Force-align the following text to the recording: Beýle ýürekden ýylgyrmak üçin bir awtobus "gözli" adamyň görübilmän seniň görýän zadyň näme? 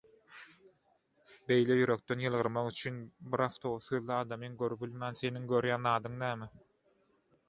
Beýle 1.49 1.75
ýürekden 1.81 2.23
ýylgyrmak 2.23 2.69
üçin 2.71 2.97
bir 3.35 3.43
awtobus 3.47 3.89
"gözli" 3.97 4.15
adamyň 4.15 4.55
görübilmän 4.63 5.19
seniň 5.21 5.45
görýän 5.53 5.87
zadyň 5.91 6.17
näme? 6.23 6.49